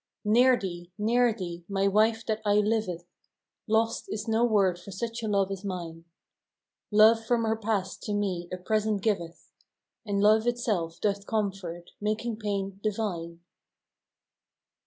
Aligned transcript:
Near 0.25 0.57
thee, 0.59 0.91
near 0.97 1.31
thee, 1.31 1.63
my 1.69 1.87
wife 1.87 2.25
that 2.25 2.41
aye 2.43 2.55
liveth," 2.57 3.05
Lost" 3.77 4.05
is 4.09 4.27
no 4.27 4.43
word 4.43 4.79
for 4.79 4.89
such 4.89 5.21
a 5.21 5.27
love 5.27 5.51
as 5.51 5.63
mine; 5.63 6.05
Love 6.89 7.23
from 7.23 7.43
her 7.43 7.55
past 7.55 8.01
to 8.05 8.13
me 8.15 8.49
a 8.51 8.57
present 8.57 9.03
giveth, 9.03 9.51
And 10.03 10.19
love 10.19 10.47
itself 10.47 10.99
doth 10.99 11.27
comfort, 11.27 11.91
making 12.01 12.37
pain 12.37 12.79
divine. 12.81 13.41